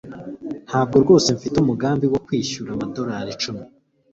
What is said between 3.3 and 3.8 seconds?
icumi